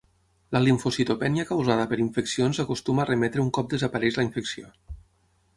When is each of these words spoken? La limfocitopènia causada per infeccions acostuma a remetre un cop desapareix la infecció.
La 0.55 0.61
limfocitopènia 0.67 1.45
causada 1.49 1.85
per 1.93 2.01
infeccions 2.05 2.63
acostuma 2.65 3.05
a 3.07 3.07
remetre 3.13 3.47
un 3.47 3.55
cop 3.59 3.73
desapareix 3.75 4.21
la 4.21 4.29
infecció. 4.31 4.77